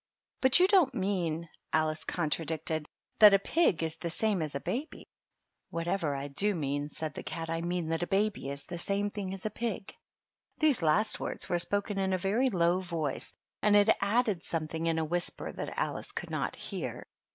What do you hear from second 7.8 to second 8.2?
that a